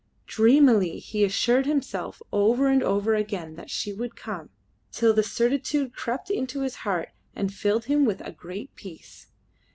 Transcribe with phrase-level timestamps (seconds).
[0.25, 4.49] Dreamily he assured himself over and over again that she would come,
[4.91, 9.27] till the certitude crept into his heart and filled him with a great peace.